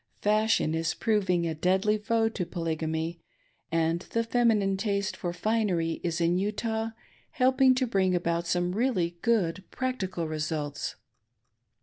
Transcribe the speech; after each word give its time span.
Fashion 0.23 0.73
is 0.73 0.95
proving 0.95 1.45
a 1.45 1.53
deadly 1.53 1.95
foe 1.99 2.27
to 2.29 2.43
Polygamy, 2.43 3.19
and 3.71 3.99
the 4.13 4.23
feminine 4.23 4.75
taste 4.75 5.15
for 5.15 5.31
finery 5.31 6.01
is 6.03 6.19
in 6.19 6.39
Utah 6.39 6.89
helping 7.33 7.75
to 7.75 7.85
bring 7.85 8.15
about 8.15 8.47
some 8.47 8.71
really 8.71 9.19
good 9.21 9.63
practical 9.69 10.27
results. 10.27 10.95